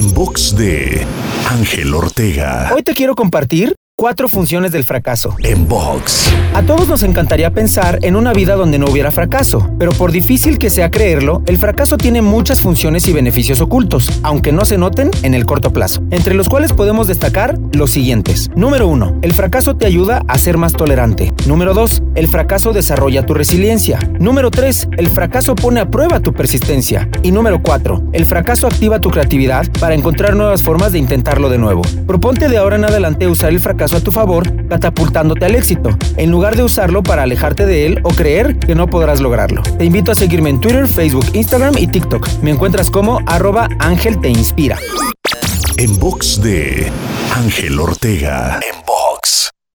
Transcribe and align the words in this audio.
En 0.00 0.14
box 0.14 0.56
de 0.56 1.06
Ángel 1.46 1.92
Ortega. 1.92 2.70
Hoy 2.74 2.82
te 2.82 2.94
quiero 2.94 3.14
compartir 3.14 3.74
Cuatro 4.00 4.30
funciones 4.30 4.72
del 4.72 4.84
fracaso. 4.84 5.36
En 5.42 5.68
box. 5.68 6.32
A 6.54 6.62
todos 6.62 6.88
nos 6.88 7.02
encantaría 7.02 7.50
pensar 7.50 7.98
en 8.00 8.16
una 8.16 8.32
vida 8.32 8.56
donde 8.56 8.78
no 8.78 8.86
hubiera 8.86 9.10
fracaso, 9.10 9.70
pero 9.78 9.92
por 9.92 10.10
difícil 10.10 10.56
que 10.56 10.70
sea 10.70 10.90
creerlo, 10.90 11.42
el 11.44 11.58
fracaso 11.58 11.98
tiene 11.98 12.22
muchas 12.22 12.62
funciones 12.62 13.06
y 13.08 13.12
beneficios 13.12 13.60
ocultos, 13.60 14.10
aunque 14.22 14.52
no 14.52 14.64
se 14.64 14.78
noten 14.78 15.10
en 15.22 15.34
el 15.34 15.44
corto 15.44 15.70
plazo, 15.74 16.02
entre 16.12 16.32
los 16.32 16.48
cuales 16.48 16.72
podemos 16.72 17.08
destacar 17.08 17.58
los 17.72 17.90
siguientes. 17.90 18.48
Número 18.56 18.88
1. 18.88 19.18
El 19.20 19.34
fracaso 19.34 19.76
te 19.76 19.84
ayuda 19.84 20.22
a 20.28 20.38
ser 20.38 20.56
más 20.56 20.72
tolerante. 20.72 21.34
Número 21.46 21.74
2. 21.74 22.02
El 22.14 22.28
fracaso 22.28 22.72
desarrolla 22.72 23.26
tu 23.26 23.34
resiliencia. 23.34 23.98
Número 24.18 24.50
3. 24.50 24.88
El 24.96 25.10
fracaso 25.10 25.54
pone 25.54 25.78
a 25.78 25.90
prueba 25.90 26.20
tu 26.20 26.32
persistencia. 26.32 27.06
Y 27.22 27.32
número 27.32 27.60
4. 27.62 28.04
El 28.14 28.24
fracaso 28.24 28.66
activa 28.66 28.98
tu 28.98 29.10
creatividad 29.10 29.66
para 29.78 29.94
encontrar 29.94 30.36
nuevas 30.36 30.62
formas 30.62 30.92
de 30.92 30.98
intentarlo 30.98 31.50
de 31.50 31.58
nuevo. 31.58 31.82
Proponte 32.06 32.48
de 32.48 32.56
ahora 32.56 32.76
en 32.76 32.86
adelante 32.86 33.26
usar 33.26 33.50
el 33.50 33.60
fracaso 33.60 33.89
a 33.96 34.00
tu 34.00 34.12
favor, 34.12 34.68
catapultándote 34.68 35.44
al 35.44 35.54
éxito, 35.54 35.90
en 36.16 36.30
lugar 36.30 36.56
de 36.56 36.62
usarlo 36.62 37.02
para 37.02 37.22
alejarte 37.22 37.66
de 37.66 37.86
él 37.86 38.00
o 38.02 38.10
creer 38.10 38.58
que 38.58 38.74
no 38.74 38.88
podrás 38.88 39.20
lograrlo. 39.20 39.62
Te 39.62 39.84
invito 39.84 40.12
a 40.12 40.14
seguirme 40.14 40.50
en 40.50 40.60
Twitter, 40.60 40.86
Facebook, 40.86 41.26
Instagram 41.32 41.76
y 41.78 41.86
TikTok. 41.86 42.28
Me 42.42 42.50
encuentras 42.50 42.90
como 42.90 43.20
arroba 43.26 43.68
Ángel 43.78 44.20
Te 44.20 44.28
Inspira. 44.28 44.78
En 45.76 45.98
box 45.98 46.42
de 46.42 46.90
Ángel 47.34 47.80
Ortega. 47.80 48.60
En 48.62 48.78
box. 48.86 49.09